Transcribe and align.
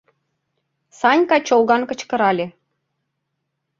—Санька 0.99 1.37
чолган 1.47 1.81
кычкырале. 1.89 2.45